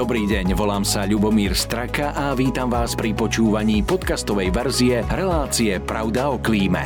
[0.00, 6.32] Dobrý deň, volám sa Ľubomír Straka a vítam vás pri počúvaní podcastovej verzie relácie Pravda
[6.32, 6.80] o klíme.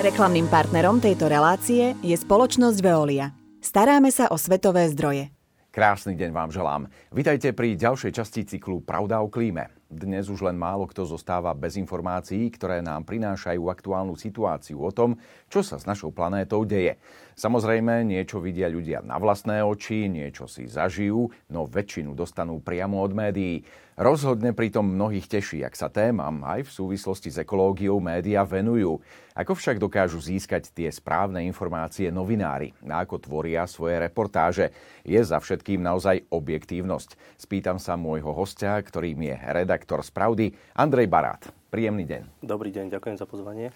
[0.00, 3.36] Reklamným partnerom tejto relácie je spoločnosť Veolia.
[3.60, 5.28] Staráme sa o svetové zdroje.
[5.68, 6.88] Krásny deň vám želám.
[7.12, 9.68] Vítajte pri ďalšej časti cyklu Pravda o klíme.
[9.92, 15.20] Dnes už len málo kto zostáva bez informácií, ktoré nám prinášajú aktuálnu situáciu o tom,
[15.52, 16.96] čo sa s našou planétou deje.
[17.38, 23.14] Samozrejme, niečo vidia ľudia na vlastné oči, niečo si zažijú, no väčšinu dostanú priamo od
[23.14, 23.62] médií.
[23.94, 28.98] Rozhodne pritom mnohých teší, ak sa témam aj v súvislosti s ekológiou média venujú.
[29.38, 32.74] Ako však dokážu získať tie správne informácie novinári?
[32.82, 34.74] A ako tvoria svoje reportáže?
[35.06, 37.38] Je za všetkým naozaj objektívnosť?
[37.38, 41.46] Spýtam sa môjho hostia, ktorým je redaktor z Pravdy, Andrej Barát.
[41.70, 42.42] Príjemný deň.
[42.42, 43.70] Dobrý deň, ďakujem za pozvanie.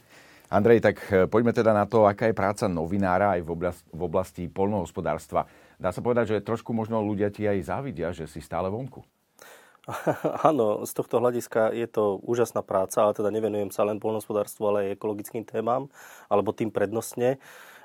[0.53, 4.03] Andrej, tak e, poďme teda na to, aká je práca novinára aj v oblasti, v
[4.05, 5.49] oblasti polnohospodárstva.
[5.81, 9.01] Dá sa povedať, že trošku možno ľudia ti aj závidia, že si stále vonku.
[10.49, 14.79] Áno, z tohto hľadiska je to úžasná práca, ale teda nevenujem sa len polnohospodárstvu, ale
[14.85, 15.89] aj ekologickým témam,
[16.29, 17.41] alebo tým prednostne.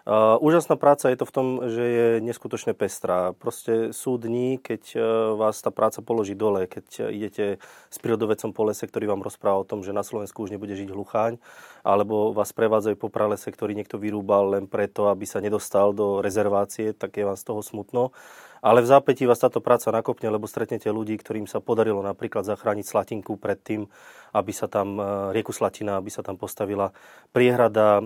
[0.08, 3.36] Uh, úžasná práca je to v tom, že je neskutočne pestrá.
[3.36, 5.02] Proste sú dní, keď uh,
[5.36, 7.60] vás tá práca položí dole, keď idete
[7.92, 10.96] s prírodovecom po lese, ktorý vám rozpráva o tom, že na Slovensku už nebude žiť
[10.96, 11.44] hlucháň,
[11.88, 16.92] alebo vás prevádzajú po pralese, ktorý niekto vyrúbal len preto, aby sa nedostal do rezervácie,
[16.92, 18.12] tak je vám z toho smutno.
[18.60, 22.86] Ale v zápätí vás táto práca nakopne, lebo stretnete ľudí, ktorým sa podarilo napríklad zachrániť
[22.90, 23.86] Slatinku pred tým,
[24.34, 26.92] aby sa tam, e, rieku Slatina, aby sa tam postavila
[27.32, 28.02] priehrada.
[28.02, 28.04] E,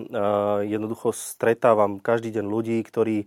[0.70, 3.26] jednoducho stretávam každý deň ľudí, ktorí e,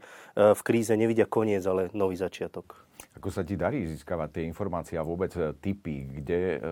[0.53, 2.85] v kríze nevidia koniec, ale nový začiatok.
[3.17, 6.63] Ako sa ti darí získavať tie informácie a vôbec typy, kde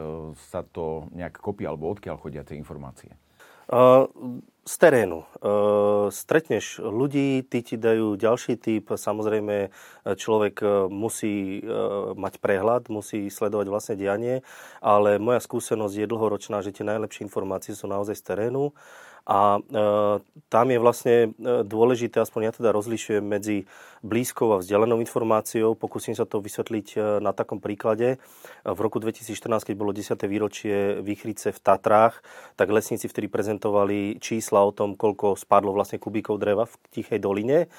[0.51, 3.11] sa to nejak kopí alebo odkiaľ chodia tie informácie?
[4.63, 5.25] Z terénu.
[6.13, 8.95] Stretneš ľudí, tí ti dajú ďalší typ.
[8.95, 9.73] Samozrejme,
[10.05, 11.65] človek musí
[12.15, 14.45] mať prehľad, musí sledovať vlastne dianie,
[14.85, 18.77] ale moja skúsenosť je dlhoročná, že tie najlepšie informácie sú naozaj z terénu.
[19.23, 19.83] A e,
[20.51, 23.71] tam je vlastne e, dôležité, aspoň ja teda rozlišujem medzi
[24.03, 25.79] blízkou a vzdialenou informáciou.
[25.79, 28.19] Pokúsim sa to vysvetliť e, na takom príklade.
[28.67, 30.19] V roku 2014, keď bolo 10.
[30.27, 32.19] výročie výchrice v Tatrách,
[32.59, 37.71] tak lesníci vtedy prezentovali čísla o tom, koľko spadlo vlastne kubíkov dreva v Tichej doline.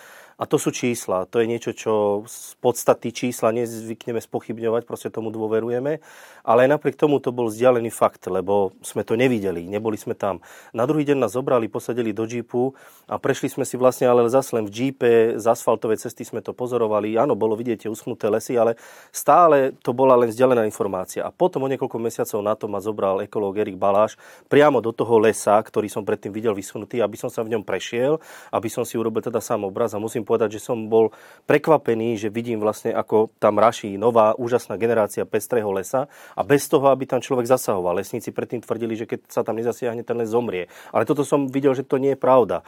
[0.42, 1.30] A to sú čísla.
[1.30, 1.94] To je niečo, čo
[2.26, 6.02] z podstaty čísla nezvykneme spochybňovať, proste tomu dôverujeme.
[6.44, 10.42] Ale napriek tomu to bol vzdialený fakt, lebo sme to nevideli, neboli sme tam.
[10.74, 12.74] Na druhý deň nás zobrali, posadili do džípu
[13.08, 16.52] a prešli sme si vlastne ale zase len v džípe, z asfaltovej cesty sme to
[16.52, 17.16] pozorovali.
[17.16, 18.76] Áno, bolo vidieť tie uschnuté lesy, ale
[19.14, 21.22] stále to bola len vzdialená informácia.
[21.24, 24.18] A potom o niekoľko mesiacov na to ma zobral ekológ Erik Baláš
[24.50, 28.18] priamo do toho lesa, ktorý som predtým videl vyschnutý, aby som sa v ňom prešiel,
[28.50, 31.12] aby som si urobil teda sám obraz a musím musím povedať, že som bol
[31.44, 36.08] prekvapený, že vidím vlastne, ako tam raší nová úžasná generácia pestrého lesa
[36.40, 38.00] a bez toho, aby tam človek zasahoval.
[38.00, 40.72] Lesníci predtým tvrdili, že keď sa tam nezasiahne, ten les zomrie.
[40.96, 42.64] Ale toto som videl, že to nie je pravda.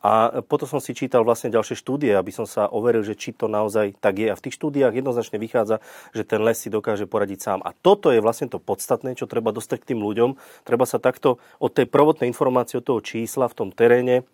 [0.00, 3.52] A potom som si čítal vlastne ďalšie štúdie, aby som sa overil, že či to
[3.52, 4.32] naozaj tak je.
[4.32, 5.84] A v tých štúdiách jednoznačne vychádza,
[6.16, 7.60] že ten les si dokáže poradiť sám.
[7.60, 10.40] A toto je vlastne to podstatné, čo treba dostať k tým ľuďom.
[10.64, 14.24] Treba sa takto od tej prvotnej informácie, od toho čísla v tom teréne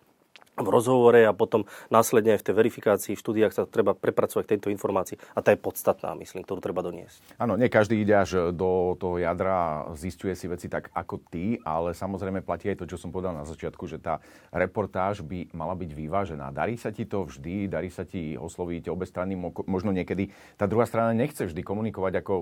[0.57, 4.51] v rozhovore a potom následne aj v tej verifikácii, v štúdiách sa treba prepracovať k
[4.57, 5.21] tejto informácii.
[5.37, 7.37] A tá je podstatná, myslím, ktorú treba doniesť.
[7.37, 11.93] Áno, nie každý ide až do toho jadra, zistuje si veci tak ako ty, ale
[11.93, 14.17] samozrejme platí aj to, čo som povedal na začiatku, že tá
[14.49, 16.49] reportáž by mala byť vyvážená.
[16.49, 19.37] Darí sa ti to vždy, darí sa ti osloviť obe strany,
[19.69, 22.33] možno niekedy tá druhá strana nechce vždy komunikovať ako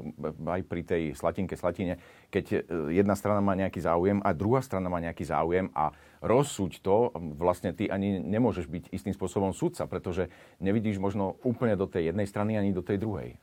[0.48, 2.00] aj pri tej slatinke, slatine,
[2.32, 5.92] keď jedna strana má nejaký záujem a druhá strana má nejaký záujem a
[6.26, 11.86] rozsúď to, vlastne ty ani nemôžeš byť istým spôsobom sudca, pretože nevidíš možno úplne do
[11.86, 13.38] tej jednej strany ani do tej druhej.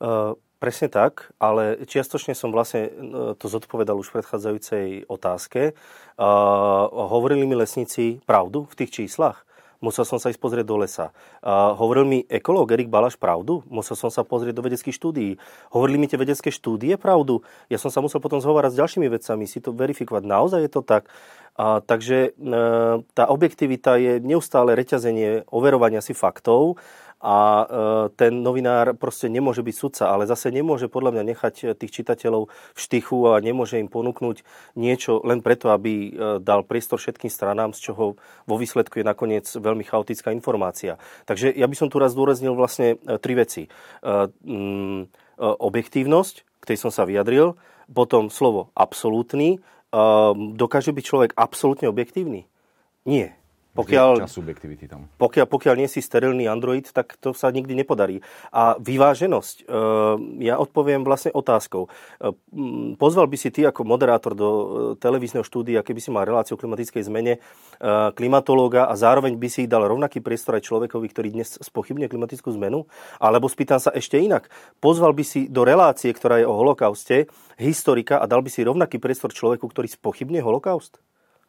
[0.00, 2.92] Uh, presne tak, ale čiastočne som vlastne uh,
[3.36, 5.76] to zodpovedal už v predchádzajúcej otázke.
[6.16, 9.44] Uh, hovorili mi lesníci pravdu v tých číslach?
[9.86, 11.14] Musel som sa ísť pozrieť do lesa.
[11.38, 15.38] Uh, hovoril mi ekológ Erik Balaš pravdu, musel som sa pozrieť do vedeckých štúdií.
[15.70, 19.46] Hovorili mi tie vedecké štúdie pravdu, ja som sa musel potom zhovárať s ďalšími vedcami,
[19.46, 20.26] si to verifikovať.
[20.26, 21.06] Naozaj je to tak.
[21.56, 22.60] A, takže e,
[23.16, 26.76] tá objektivita je neustále reťazenie overovania si faktov
[27.26, 27.64] a e,
[28.14, 32.78] ten novinár proste nemôže byť sudca, ale zase nemôže podľa mňa nechať tých čitateľov v
[32.78, 34.46] štychu a nemôže im ponúknuť
[34.78, 38.14] niečo len preto, aby e, dal priestor všetkým stranám, z čoho
[38.46, 41.02] vo výsledku je nakoniec veľmi chaotická informácia.
[41.26, 43.66] Takže ja by som tu raz zdôraznil vlastne e, tri veci.
[45.36, 47.58] Objektívnosť, k tej som sa vyjadril,
[47.90, 49.58] potom slovo absolútny,
[50.54, 52.46] dokáže byť človek absolútne objektívny?
[53.04, 53.34] Nie.
[53.76, 55.06] Pokiaľ, čas subjektivity tam.
[55.20, 58.24] Pokiaľ, pokiaľ nie si sterilný Android, tak to sa nikdy nepodarí.
[58.50, 59.74] A vyváženosť, e,
[60.48, 61.86] ja odpoviem vlastne otázkou.
[61.86, 62.32] E,
[62.96, 64.64] pozval by si ty ako moderátor do e,
[64.96, 67.38] televízneho štúdia, keby si mal reláciu o klimatickej zmene,
[68.16, 72.88] klimatológa a zároveň by si dal rovnaký priestor aj človekovi, ktorý dnes spochybne klimatickú zmenu?
[73.20, 74.48] Alebo spýtam sa ešte inak.
[74.80, 77.28] Pozval by si do relácie, ktorá je o holokauste,
[77.60, 80.96] historika a dal by si rovnaký priestor človeku, ktorý spochybne holokaust?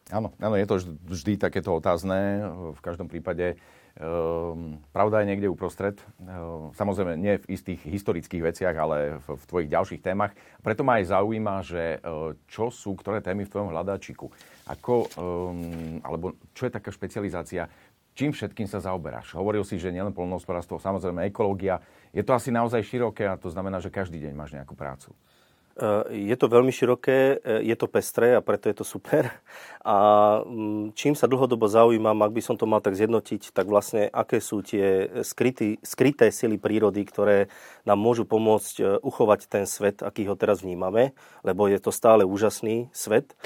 [0.08, 2.40] Áno, áno, je to vždy takéto otázne.
[2.76, 3.60] V každom prípade
[4.00, 6.00] um, pravda je niekde uprostred.
[6.24, 10.32] Um, samozrejme, nie v istých historických veciach, ale v, v tvojich ďalších témach.
[10.64, 14.32] Preto ma aj zaujíma, že uh, čo sú ktoré témy v tvojom hľadáčiku.
[14.72, 17.68] Ako, um, alebo čo je taká špecializácia,
[18.16, 19.36] čím všetkým sa zaoberáš?
[19.36, 21.84] Hovoril si, že nielen polnohospodárstvo, samozrejme ekológia.
[22.16, 25.12] Je to asi naozaj široké a to znamená, že každý deň máš nejakú prácu.
[26.10, 29.30] Je to veľmi široké, je to pestré a preto je to super.
[29.86, 29.96] A
[30.42, 34.42] mm, čím sa dlhodobo zaujímam, ak by som to mal tak zjednotiť, tak vlastne aké
[34.42, 37.54] sú tie skrytý, skryté sily prírody, ktoré
[37.86, 41.14] nám môžu pomôcť e, uchovať ten svet, aký ho teraz vnímame,
[41.46, 43.38] lebo je to stále úžasný svet.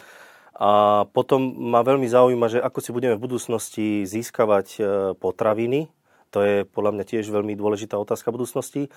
[0.56, 4.80] A potom ma veľmi zaujíma, že ako si budeme v budúcnosti získavať
[5.18, 5.90] potraviny.
[6.32, 8.88] To je podľa mňa tiež veľmi dôležitá otázka budúcnosti.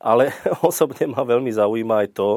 [0.00, 0.32] Ale
[0.64, 2.28] osobne ma veľmi zaujíma aj to,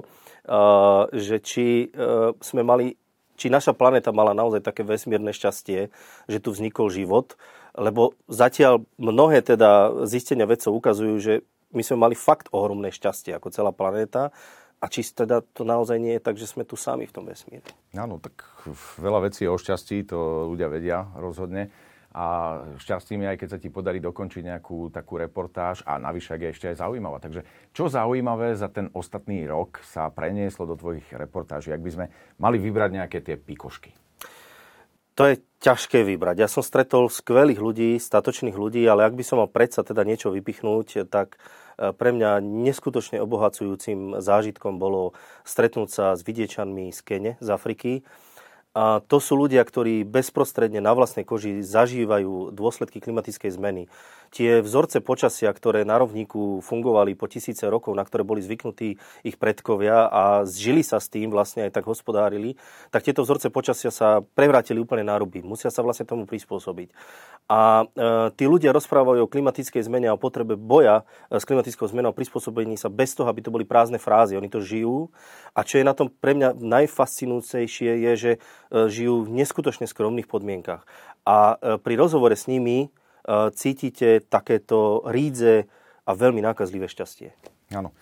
[1.13, 2.99] že či e, sme mali,
[3.39, 5.87] či naša planéta mala naozaj také vesmírne šťastie,
[6.27, 7.39] že tu vznikol život,
[7.73, 11.33] lebo zatiaľ mnohé teda zistenia vedcov ukazujú, že
[11.73, 14.29] my sme mali fakt ohromné šťastie ako celá planéta
[14.77, 17.65] a či teda to naozaj nie je tak, že sme tu sami v tom vesmíre.
[17.95, 18.43] Áno, tak
[18.99, 21.71] veľa vecí o šťastí, to ľudia vedia rozhodne
[22.13, 22.25] a
[22.77, 26.69] šťastím je aj keď sa ti podarí dokončiť nejakú takú reportáž a navyše je ešte
[26.69, 27.17] aj zaujímavá.
[27.17, 27.41] Takže
[27.73, 32.05] čo zaujímavé za ten ostatný rok sa prenieslo do tvojich reportáží, ak by sme
[32.37, 33.97] mali vybrať nejaké tie pikošky?
[35.13, 36.41] To je ťažké vybrať.
[36.41, 40.33] Ja som stretol skvelých ľudí, statočných ľudí, ale ak by som mal predsa teda niečo
[40.33, 41.37] vypichnúť, tak
[41.77, 45.13] e, pre mňa neskutočne obohacujúcim zážitkom bolo
[45.45, 48.01] stretnúť sa s vidiečanmi z Kene, z Afriky,
[48.73, 53.85] a to sú ľudia, ktorí bezprostredne na vlastnej koži zažívajú dôsledky klimatickej zmeny
[54.33, 59.37] tie vzorce počasia, ktoré na rovníku fungovali po tisíce rokov, na ktoré boli zvyknutí ich
[59.37, 62.57] predkovia a zžili sa s tým, vlastne aj tak hospodárili,
[62.89, 65.45] tak tieto vzorce počasia sa prevrátili úplne na ruby.
[65.45, 66.89] Musia sa vlastne tomu prispôsobiť.
[67.45, 71.85] A e, tí ľudia rozprávajú o klimatickej zmene a o potrebe boja e, s klimatickou
[71.85, 74.33] zmenou a prispôsobení sa bez toho, aby to boli prázdne frázy.
[74.33, 75.13] Oni to žijú.
[75.53, 78.39] A čo je na tom pre mňa najfascinujúcejšie, je, že e,
[78.89, 80.87] žijú v neskutočne skromných podmienkach.
[81.27, 82.89] A e, pri rozhovore s nimi
[83.55, 85.67] cítite takéto rídze
[86.03, 87.31] a veľmi nákazlivé šťastie.
[87.71, 87.95] Áno.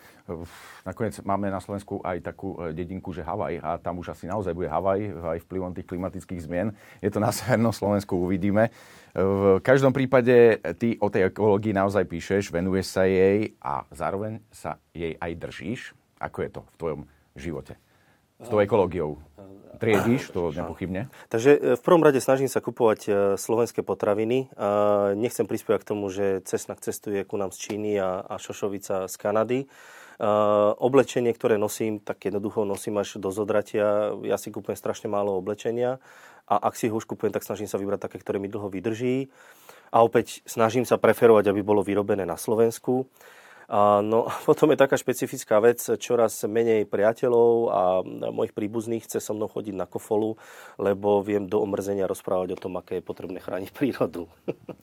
[0.88, 4.56] Nakoniec máme na Slovensku aj takú e, dedinku, že Havaj a tam už asi naozaj
[4.56, 5.00] bude Havaj
[5.38, 6.72] aj vplyvom tých klimatických zmien.
[7.04, 8.72] Je to na Severnom Slovensku, uvidíme.
[9.12, 14.80] V každom prípade ty o tej ekológii naozaj píšeš, venuješ sa jej a zároveň sa
[14.96, 15.82] jej aj držíš.
[16.22, 17.02] Ako je to v tvojom
[17.36, 17.76] živote?
[18.42, 19.22] S tou ekológiou?
[19.82, 21.10] triediš, to nepochybne.
[21.34, 24.54] Takže e, v prvom rade snažím sa kupovať e, slovenské potraviny.
[25.18, 29.16] Nechcem prispievať k tomu, že cesnak cestuje ku nám z Číny a, a šošovica z
[29.18, 29.66] Kanady.
[30.78, 34.14] Oblečenie, ktoré nosím, tak jednoducho nosím až do zodratia.
[34.22, 35.98] Ja si kúpujem strašne málo oblečenia
[36.46, 39.34] a ak si ho už kúpujem, tak snažím sa vybrať také, ktoré mi dlho vydrží.
[39.90, 43.10] A opäť snažím sa preferovať, aby bolo vyrobené na Slovensku.
[43.72, 47.82] A no a potom je taká špecifická vec, čoraz menej priateľov a
[48.28, 50.36] mojich príbuzných chce so mnou chodiť na kofolu,
[50.76, 54.28] lebo viem do omrzenia rozprávať o tom, aké je potrebné chrániť prírodu.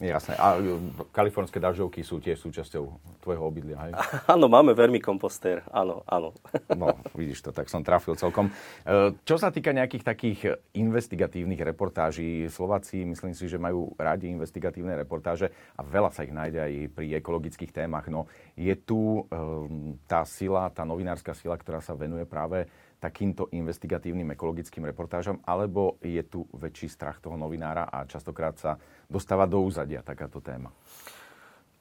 [0.01, 0.41] Jasné.
[0.41, 0.81] A e,
[1.13, 2.85] kalifornské dažďovky sú tiež súčasťou
[3.21, 3.93] tvojho obydlia, hej?
[4.33, 5.69] Áno, máme veľmi kompostér.
[5.69, 6.33] Áno, áno.
[6.79, 8.49] No, vidíš to, tak som trafil celkom.
[8.87, 10.41] E, čo sa týka nejakých takých
[10.79, 16.59] investigatívnych reportáží, Slováci myslím si, že majú rádi investigatívne reportáže a veľa sa ich nájde
[16.63, 18.07] aj pri ekologických témach.
[18.07, 22.67] No, je tu ehm, tá sila, tá novinárska sila, ktorá sa venuje práve
[22.99, 28.75] takýmto investigatívnym ekologickým reportážom, alebo je tu väčší strach toho novinára a častokrát sa
[29.07, 30.75] dostáva do úzadia takáto téma?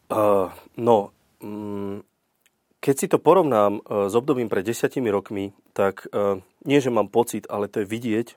[0.07, 1.11] Uh, no,
[1.41, 2.05] um,
[2.77, 7.09] keď si to porovnám uh, s obdobím pred desiatimi rokmi, tak uh, nie, že mám
[7.09, 8.27] pocit, ale to je vidieť,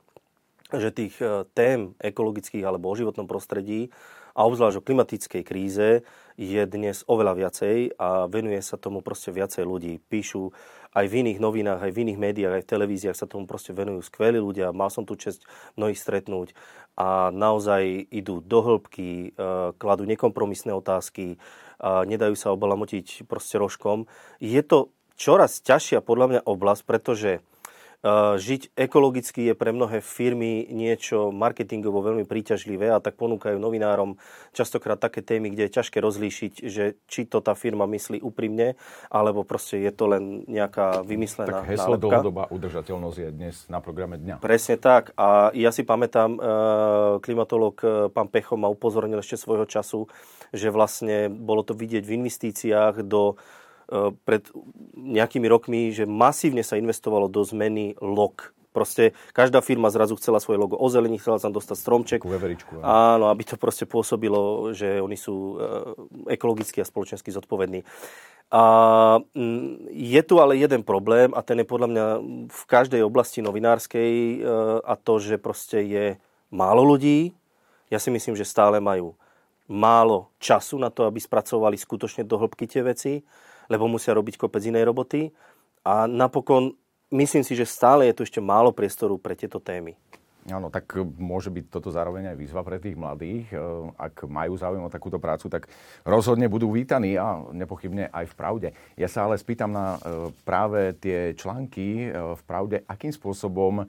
[0.73, 3.93] že tých uh, tém ekologických alebo o životnom prostredí
[4.41, 6.01] a obzvlášť o klimatickej kríze
[6.41, 10.01] je dnes oveľa viacej a venuje sa tomu proste viacej ľudí.
[10.01, 10.57] Píšu
[10.97, 14.01] aj v iných novinách, aj v iných médiách, aj v televíziách sa tomu proste venujú
[14.01, 14.73] skvelí ľudia.
[14.73, 15.45] Mal som tu čest
[15.77, 16.57] mnohých stretnúť
[16.97, 21.37] a naozaj idú do hĺbky, e, kladú nekompromisné otázky,
[21.81, 24.09] nedajú sa obalamotiť proste rožkom.
[24.41, 24.89] Je to
[25.21, 27.31] čoraz ťažšia podľa mňa oblasť, pretože
[28.41, 34.17] Žiť ekologicky je pre mnohé firmy niečo marketingovo veľmi príťažlivé a tak ponúkajú novinárom
[34.57, 38.81] častokrát také témy, kde je ťažké rozlíšiť, že či to tá firma myslí úprimne,
[39.13, 44.17] alebo proste je to len nejaká vymyslená Tak heslo dlhodobá udržateľnosť je dnes na programe
[44.17, 44.41] dňa.
[44.41, 45.13] Presne tak.
[45.21, 46.41] A ja si pamätám,
[47.21, 47.77] klimatolog
[48.17, 50.09] pán Pecho ma upozornil ešte svojho času,
[50.57, 53.70] že vlastne bolo to vidieť v investíciách do Eh,
[54.23, 54.47] pred
[54.95, 60.63] nejakými rokmi, že masívne sa investovalo do zmeny log Proste každá firma zrazu chcela svoje
[60.63, 62.21] logo ozelení, chcela tam dostať stromček.
[62.23, 63.27] Veveričku, áno.
[63.27, 67.83] aby to proste pôsobilo, že oni sú eh, ekologicky a spoločensky zodpovední.
[68.51, 68.63] A
[69.35, 72.07] mm, je tu ale jeden problém a ten je podľa mňa
[72.47, 74.39] v každej oblasti novinárskej eh,
[74.87, 76.07] a to, že proste je
[76.55, 77.35] málo ľudí.
[77.91, 79.19] Ja si myslím, že stále majú
[79.67, 83.27] málo času na to, aby spracovali skutočne do hĺbky tie veci
[83.71, 85.31] lebo musia robiť kopec inej roboty.
[85.87, 86.75] A napokon
[87.15, 89.95] myslím si, že stále je tu ešte málo priestoru pre tieto témy.
[90.49, 93.53] Áno, tak môže byť toto zároveň aj výzva pre tých mladých.
[93.53, 93.61] E,
[94.01, 95.69] ak majú záujem o takúto prácu, tak
[96.01, 98.69] rozhodne budú vítaní a nepochybne aj v pravde.
[98.97, 103.85] Ja sa ale spýtam na e, práve tie články e, v pravde, akým spôsobom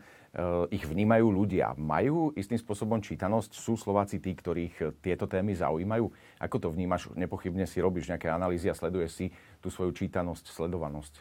[0.71, 1.75] ich vnímajú ľudia.
[1.75, 3.51] Majú istým spôsobom čítanosť?
[3.51, 6.07] Sú Slováci tí, ktorých tieto témy zaujímajú?
[6.39, 7.11] Ako to vnímaš?
[7.19, 9.25] Nepochybne si robíš nejaké analýzy a sleduješ si
[9.59, 11.19] tú svoju čítanosť, sledovanosť.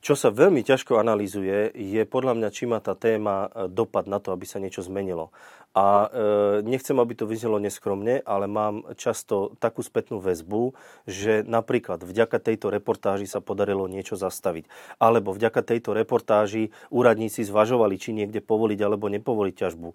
[0.00, 4.16] Čo sa veľmi ťažko analýzuje, je podľa mňa, či má tá téma e, dopad na
[4.16, 5.28] to, aby sa niečo zmenilo.
[5.76, 10.72] A e, nechcem, aby to vyznelo neskromne, ale mám často takú spätnú väzbu,
[11.04, 14.66] že napríklad vďaka tejto reportáži sa podarilo niečo zastaviť.
[14.96, 19.88] Alebo vďaka tejto reportáži úradníci zvažovali, či niekde povoliť alebo nepovoliť ťažbu.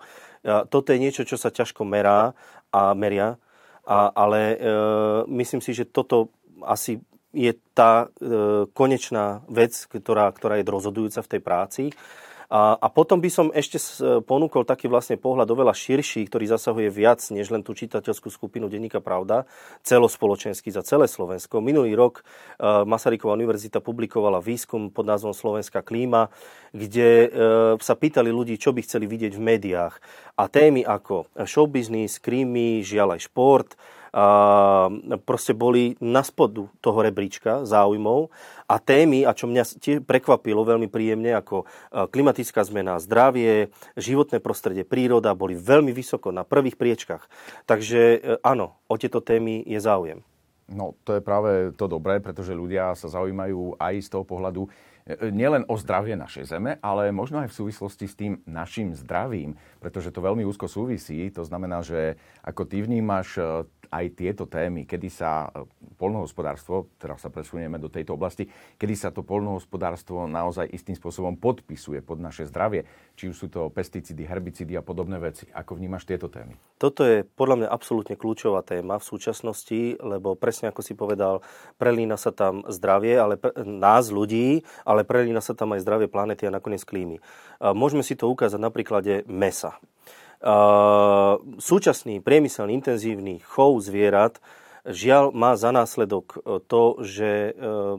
[0.45, 2.37] A toto je niečo, čo sa ťažko merá
[2.69, 3.41] a meria,
[3.85, 4.57] a, ale e,
[5.33, 6.29] myslím si, že toto
[6.61, 7.01] asi
[7.35, 11.83] je tá e, konečná vec, ktorá, ktorá je rozhodujúca v tej práci.
[12.45, 13.81] A, a potom by som ešte
[14.21, 19.01] ponúkol taký vlastne pohľad oveľa širší, ktorý zasahuje viac než len tú čitateľskú skupinu Denníka
[19.01, 19.49] Pravda,
[19.81, 21.57] celospoločenský za celé Slovensko.
[21.57, 22.23] Minulý rok e,
[22.85, 26.29] Masaryková univerzita publikovala výskum pod názvom Slovenská klíma,
[26.69, 27.27] kde e,
[27.81, 29.95] sa pýtali ľudí, čo by chceli vidieť v médiách.
[30.37, 33.73] A témy ako showbiznis, krímy, žiaľ aj šport,
[35.27, 38.31] proste boli na spodu toho rebríčka záujmov
[38.65, 39.63] a témy, a čo mňa
[40.07, 46.79] prekvapilo veľmi príjemne, ako klimatická zmena, zdravie, životné prostredie, príroda, boli veľmi vysoko na prvých
[46.79, 47.27] priečkach.
[47.67, 50.23] Takže e, áno, o tieto témy je záujem.
[50.65, 54.65] No, to je práve to dobré, pretože ľudia sa zaujímajú aj z toho pohľadu,
[55.05, 60.09] nielen o zdravie našej zeme, ale možno aj v súvislosti s tým našim zdravím, pretože
[60.09, 61.29] to veľmi úzko súvisí.
[61.37, 65.65] To znamená, že ako ty vnímaš e, aj tieto témy, kedy sa e,
[65.99, 72.01] polnohospodárstvo, teraz sa presunieme do tejto oblasti, kedy sa to polnohospodárstvo naozaj istým spôsobom podpisuje
[72.01, 75.47] pod naše zdravie, či už sú to pesticídy, herbicídy a podobné veci.
[75.51, 76.57] Ako vnímaš tieto témy?
[76.75, 81.45] Toto je podľa mňa absolútne kľúčová téma v súčasnosti, lebo presne ako si povedal,
[81.79, 86.45] prelína sa tam zdravie, ale pre, nás ľudí, ale prelína sa tam aj zdravie planety
[86.47, 87.23] a nakoniec klímy.
[87.59, 89.79] Môžeme si to ukázať na príklade mesa.
[91.59, 94.39] Súčasný priemyselný intenzívny chov zvierat
[94.85, 97.51] žiaľ má za následok e, to, že e,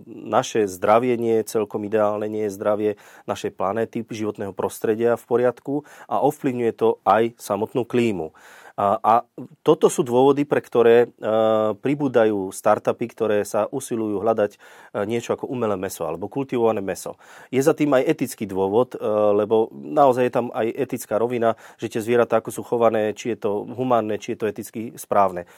[0.07, 2.91] naše zdravie nie je celkom ideálne, nie je zdravie
[3.27, 8.31] našej planéty, životného prostredia v poriadku a ovplyvňuje to aj samotnú klímu.
[8.77, 9.25] A,
[9.65, 15.49] toto sú dôvody, pre ktoré uh, pribúdajú startupy, ktoré sa usilujú hľadať uh, niečo ako
[15.49, 17.17] umelé meso alebo kultivované meso.
[17.49, 21.89] Je za tým aj etický dôvod, uh, lebo naozaj je tam aj etická rovina, že
[21.89, 25.49] tie zvieratá, ako sú chované, či je to humánne, či je to eticky správne.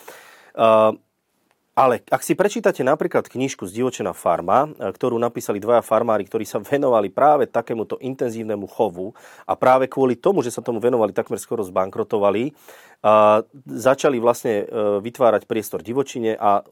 [1.79, 6.59] Ale ak si prečítate napríklad knižku Zdivočená farma, e, ktorú napísali dvaja farmári, ktorí sa
[6.59, 9.15] venovali práve takémuto intenzívnemu chovu
[9.47, 12.51] a práve kvôli tomu, že sa tomu venovali, takmer skoro zbankrotovali,
[12.99, 16.63] a začali vlastne e, vytvárať priestor divočine a e,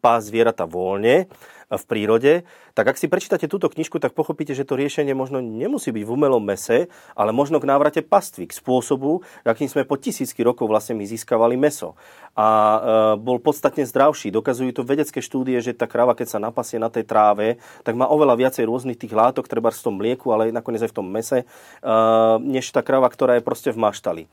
[0.00, 1.28] pás zvieratá voľne
[1.70, 2.32] v prírode,
[2.74, 6.10] tak ak si prečítate túto knižku, tak pochopíte, že to riešenie možno nemusí byť v
[6.10, 10.98] umelom mese, ale možno k návrate pastvy, k spôsobu, akým sme po tisícky rokov vlastne
[10.98, 11.94] my získavali meso.
[12.34, 12.78] A e,
[13.22, 14.34] bol podstatne zdravší.
[14.34, 18.10] Dokazujú to vedecké štúdie, že tá krava, keď sa napasie na tej tráve, tak má
[18.10, 21.38] oveľa viacej rôznych tých látok, treba v tom mlieku, ale nakoniec aj v tom mese,
[21.42, 21.46] e,
[22.42, 24.24] než tá krava, ktorá je proste v maštali.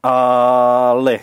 [0.00, 1.20] Ale...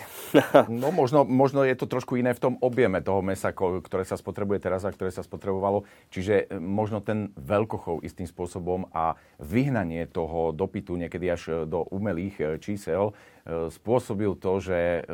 [0.68, 4.60] no možno, možno je to trošku iné v tom objeme toho mesa, ktoré sa spotrebuje
[4.62, 5.88] teraz a ktoré sa spotrebovalo.
[6.12, 11.88] Čiže e, možno ten veľkochov istým spôsobom a vyhnanie toho dopytu niekedy až e, do
[11.90, 13.14] umelých e, čísel
[13.48, 15.08] spôsobil to, že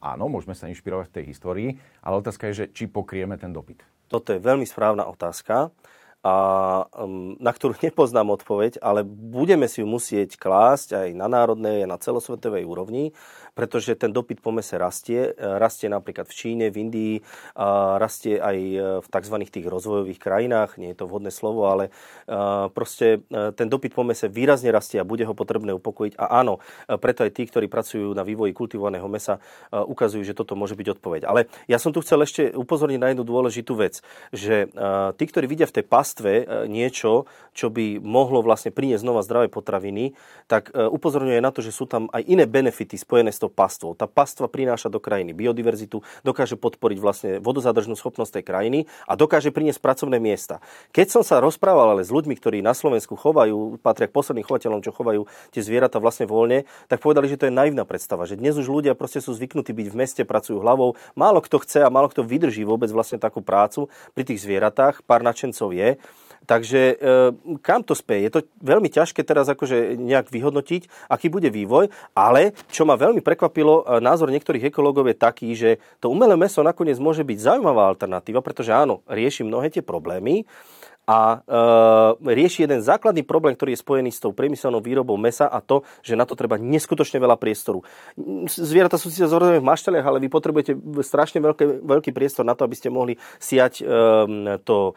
[0.00, 1.68] áno, môžeme sa inšpirovať v tej histórii,
[2.00, 3.84] ale otázka je, že či pokrieme ten dopyt.
[4.08, 5.68] Toto je veľmi správna otázka.
[6.24, 6.34] A
[6.96, 11.88] um, na ktorú nepoznám odpoveď, ale budeme si ju musieť klásť aj na národnej, aj
[11.92, 13.12] na celosvetovej úrovni,
[13.54, 15.30] pretože ten dopyt po mese rastie.
[15.30, 17.14] E, rastie napríklad v Číne, v Indii,
[17.98, 19.36] rastie aj e, v tzv.
[19.46, 21.90] tých rozvojových krajinách, nie je to vhodné slovo, ale e,
[22.74, 23.22] proste
[23.54, 26.18] ten dopyt po mese výrazne rastie a bude ho potrebné upokojiť.
[26.18, 26.58] A áno,
[26.98, 29.38] preto aj tí, ktorí pracujú na vývoji kultivovaného mesa,
[29.70, 31.22] ukazujú, že toto môže byť odpoveď.
[31.28, 34.02] Ale ja som tu chcel ešte upozorniť na jednu dôležitú vec,
[34.34, 34.66] že
[35.14, 36.32] tí, ktorí vidia v tej pastve
[36.66, 40.18] niečo, čo by mohlo vlastne priniesť znova zdravé potraviny,
[40.50, 43.92] tak upozorňuje na to, že sú tam aj iné benefity spojené s tou pastvou.
[43.92, 49.52] Tá pastva prináša do krajiny biodiverzitu, dokáže podporiť vlastne vodozadržnú schopnosť tej krajiny a dokáže
[49.52, 50.64] priniesť pracovné miesta.
[50.96, 54.80] Keď som sa rozprával ale s ľuďmi, ktorí na Slovensku chovajú, patria k posledným chovateľom,
[54.80, 58.56] čo chovajú tie zvieratá vlastne voľne, tak povedali, že to je naivná predstava, že dnes
[58.56, 62.08] už ľudia proste sú zvyknutí byť v meste, pracujú hlavou, málo kto chce a málo
[62.08, 66.00] kto vydrží vôbec vlastne takú prácu pri tých zvieratách, pár načencov je.
[66.44, 66.94] Takže e,
[67.64, 68.28] kam to speje?
[68.28, 73.24] Je to veľmi ťažké teraz akože nejak vyhodnotiť, aký bude vývoj, ale čo ma veľmi
[73.24, 75.70] prekvapilo, e, názor niektorých ekológov je taký, že
[76.04, 80.44] to umelé meso nakoniec môže byť zaujímavá alternatíva, pretože áno, rieši mnohé tie problémy,
[81.04, 81.44] a
[82.24, 85.84] e, rieši jeden základný problém, ktorý je spojený s tou priemyselnou výrobou mesa a to,
[86.00, 87.84] že na to treba neskutočne veľa priestoru.
[88.48, 90.72] Zvieratá sú síce zrodené v maštaliach, ale vy potrebujete
[91.04, 93.84] strašne veľký, veľký priestor na to, aby ste mohli siať e,
[94.64, 94.92] to e,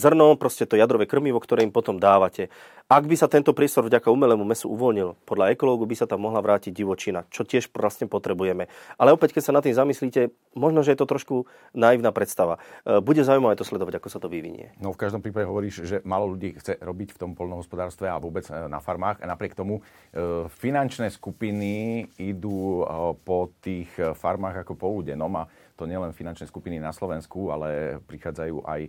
[0.00, 2.48] zrno, proste to jadrové krmivo, ktoré im potom dávate.
[2.84, 6.44] Ak by sa tento priestor vďaka umelému mesu uvoľnil, podľa ekológu by sa tam mohla
[6.44, 8.68] vrátiť divočina, čo tiež vlastne potrebujeme.
[9.00, 12.62] Ale opäť, keď sa na tým zamyslíte, možno, že je to trošku naivná predstava.
[12.86, 14.70] E, bude zaujímavé to sledovať, ako sa to vyvinie.
[14.78, 18.46] No v každom prípade hovoríš, že málo ľudí chce robiť v tom polnohospodárstve a vôbec
[18.46, 19.18] e, na farmách.
[19.18, 22.86] A napriek tomu e, finančné skupiny idú
[23.26, 28.62] po tých farmách ako po údenom a to nielen finančné skupiny na Slovensku, ale prichádzajú
[28.62, 28.80] aj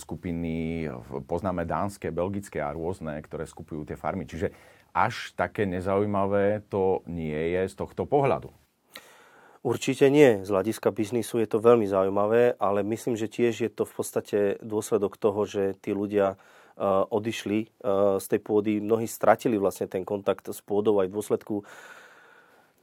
[0.00, 0.88] skupiny,
[1.28, 4.24] poznáme dánske, belgické a rôzne, ktoré skupujú tie farmy.
[4.24, 4.50] Čiže
[4.96, 8.63] až také nezaujímavé to nie je z tohto pohľadu.
[9.64, 10.44] Určite nie.
[10.44, 14.38] Z hľadiska biznisu je to veľmi zaujímavé, ale myslím, že tiež je to v podstate
[14.60, 16.36] dôsledok toho, že tí ľudia
[17.08, 17.70] odišli
[18.18, 21.54] z tej pôdy, mnohí stratili vlastne ten kontakt s pôdou aj v dôsledku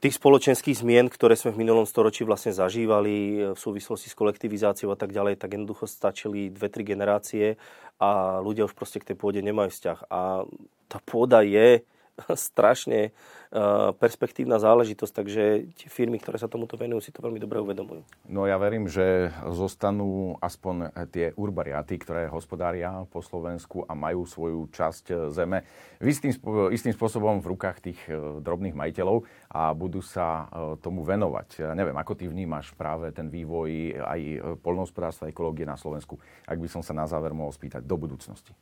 [0.02, 4.90] tých spoločenských zmien, ktoré sme v minulom storočí vlastne zažívali e, v súvislosti s kolektivizáciou
[4.90, 7.54] a tak ďalej, tak jednoducho stačili dve, tri generácie
[8.02, 10.10] a ľudia už proste k tej pôde nemajú vzťah.
[10.10, 10.42] A
[10.90, 11.86] tá pôda je
[12.36, 17.60] strašne eh, perspektívna záležitosť, takže tie firmy, ktoré sa tomuto venujú, si to veľmi dobre
[17.64, 18.04] uvedomujú.
[18.28, 24.68] No ja verím, že zostanú aspoň tie urbariáty, ktoré hospodária po Slovensku a majú svoju
[24.72, 25.58] časť eh, zeme
[26.02, 26.34] istým,
[26.72, 30.48] istým spôsobom v rukách tých eh, drobných majiteľov a budú sa
[30.80, 31.60] tomu venovať.
[31.60, 34.20] Ja neviem, ako ty vnímaš práve ten vývoj aj
[34.64, 36.16] polnohospodárstva a ekológie na Slovensku,
[36.48, 38.56] ak by som sa na záver mohol spýtať do budúcnosti.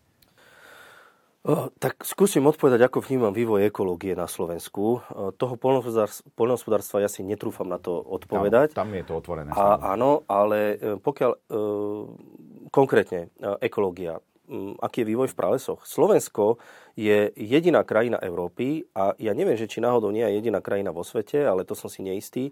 [1.81, 5.00] Tak skúsim odpovedať, ako vnímam vývoj ekológie na Slovensku.
[5.40, 5.55] Toho
[6.37, 8.76] poľnohospodárstva ja si netrúfam na to odpovedať.
[8.76, 9.48] Tam, tam je to otvorené.
[9.57, 11.38] A, áno, ale e, pokiaľ e,
[12.68, 14.20] konkrétne e, ekológia,
[14.85, 15.81] aký je vývoj v pralesoch.
[15.87, 16.61] Slovensko
[16.92, 21.07] je jediná krajina Európy a ja neviem, že či náhodou nie je jediná krajina vo
[21.07, 22.50] svete, ale to som si neistý,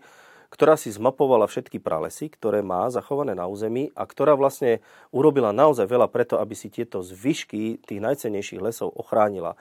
[0.49, 4.81] ktorá si zmapovala všetky pralesy, ktoré má zachované na území a ktorá vlastne
[5.13, 9.61] urobila naozaj veľa preto, aby si tieto zvyšky tých najcenejších lesov ochránila.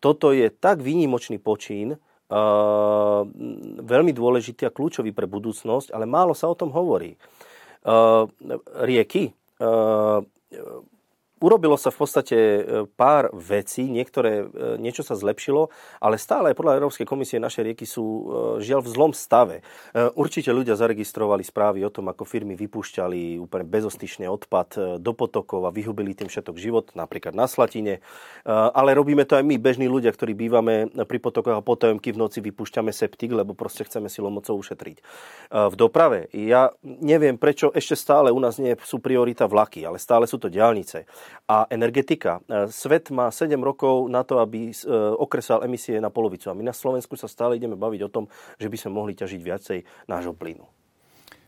[0.00, 2.00] Toto je tak výnimočný počín,
[2.32, 3.28] Uh,
[3.84, 7.20] veľmi dôležitý a kľúčový pre budúcnosť, ale málo sa o tom hovorí.
[7.84, 8.24] Uh,
[8.80, 10.24] rieky uh,
[11.42, 12.60] urobilo sa v podstate e,
[12.94, 18.04] pár vecí, niektoré, e, niečo sa zlepšilo, ale stále podľa Európskej komisie naše rieky sú
[18.06, 18.22] e,
[18.62, 19.66] žiaľ v zlom stave.
[19.92, 25.74] Určite ľudia zaregistrovali správy o tom, ako firmy vypúšťali úplne bezostyšne odpad do potokov a
[25.74, 28.04] vyhubili tým všetok život, napríklad na Slatine.
[28.46, 32.38] Ale robíme to aj my, bežní ľudia, ktorí bývame pri potokoch a potajomky v noci
[32.44, 34.96] vypúšťame septik, lebo proste chceme silomocou ušetriť.
[35.50, 40.28] V doprave, ja neviem, prečo ešte stále u nás nie sú priorita vlaky, ale stále
[40.28, 41.08] sú to diálnice
[41.48, 42.40] a energetika.
[42.46, 44.74] E, svet má 7 rokov na to, aby e,
[45.18, 46.48] okresal emisie na polovicu.
[46.50, 48.24] A my na Slovensku sa stále ideme baviť o tom,
[48.56, 50.64] že by sme mohli ťažiť viacej nášho plynu.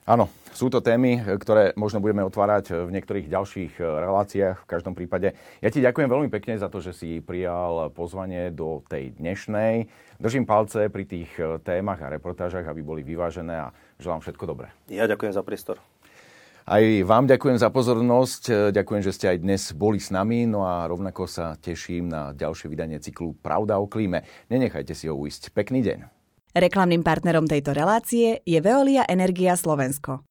[0.04, 4.68] Áno, sú to témy, ktoré možno budeme otvárať v niektorých ďalších e, reláciách.
[4.68, 5.32] V každom prípade
[5.64, 9.88] ja ti ďakujem veľmi pekne za to, že si prijal pozvanie do tej dnešnej.
[10.20, 11.32] Držím palce pri tých
[11.64, 14.68] témach a reportážach, aby boli vyvážené a želám všetko dobré.
[14.92, 15.80] Ja ďakujem za priestor.
[16.64, 20.88] Aj vám ďakujem za pozornosť, ďakujem, že ste aj dnes boli s nami, no a
[20.88, 24.24] rovnako sa teším na ďalšie vydanie cyklu Pravda o klíme.
[24.48, 25.52] Nenechajte si ho uísť.
[25.52, 26.08] Pekný deň.
[26.56, 30.24] Reklamným partnerom tejto relácie je Veolia Energia Slovensko.